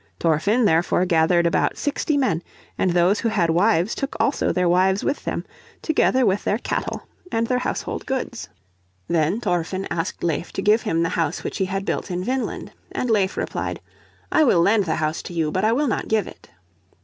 Thorfinn 0.19 0.65
therefore 0.65 1.05
gathered 1.05 1.45
about 1.45 1.77
sixty 1.77 2.17
men, 2.17 2.41
and 2.75 2.89
those 2.89 3.19
who 3.19 3.29
had 3.29 3.51
wives 3.51 3.93
took 3.93 4.15
also 4.19 4.51
their 4.51 4.67
wives 4.67 5.03
with 5.03 5.25
them, 5.25 5.45
together 5.83 6.25
with 6.25 6.43
their 6.43 6.57
cattle 6.57 7.03
and 7.31 7.45
their 7.45 7.59
household 7.59 8.07
goods. 8.07 8.49
Then 9.07 9.39
Thorfinn 9.39 9.87
asked 9.91 10.23
Leif 10.23 10.51
to 10.53 10.61
give 10.63 10.81
him 10.81 11.03
the 11.03 11.09
house 11.09 11.43
which 11.43 11.59
he 11.59 11.65
had 11.65 11.85
built 11.85 12.09
in 12.09 12.23
Vineland. 12.23 12.71
And 12.91 13.11
Leif 13.11 13.37
replied, 13.37 13.79
"I 14.31 14.43
will 14.43 14.61
lend 14.61 14.85
the 14.85 14.95
house 14.95 15.21
to 15.21 15.33
you, 15.35 15.51
but 15.51 15.63
I 15.63 15.71
will 15.71 15.87
not 15.87 16.07
give 16.07 16.25
it." 16.25 16.49